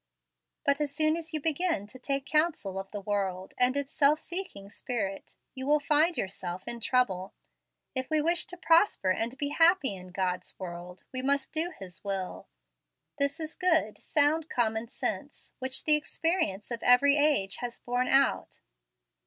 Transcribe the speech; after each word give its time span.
But 0.65 0.81
as 0.81 0.91
soon 0.95 1.15
as 1.15 1.31
you 1.31 1.39
begin 1.39 1.85
to 1.85 1.99
take 1.99 2.25
counsel 2.25 2.79
of 2.79 2.89
the 2.89 3.01
world 3.01 3.53
and 3.55 3.77
its 3.77 3.93
self 3.93 4.19
seeking 4.19 4.67
spirit, 4.71 5.35
you 5.53 5.67
will 5.67 5.79
find 5.79 6.17
yourself 6.17 6.67
in 6.67 6.79
trouble. 6.79 7.35
If 7.93 8.09
we 8.09 8.19
wish 8.19 8.45
to 8.47 8.57
prosper 8.57 9.11
and 9.11 9.37
be 9.37 9.49
happy 9.49 9.95
in 9.95 10.07
God's 10.07 10.57
world, 10.57 11.03
we 11.13 11.21
must 11.21 11.51
do 11.51 11.71
His 11.77 12.03
will. 12.03 12.47
This 13.19 13.39
is 13.39 13.53
good, 13.53 14.01
sound 14.01 14.49
common 14.49 14.87
sense, 14.87 15.53
which 15.59 15.83
the 15.83 15.95
experience 15.97 16.71
of 16.71 16.81
every 16.81 17.15
age 17.15 17.57
has 17.57 17.79
borne 17.79 18.07
out. 18.07 18.59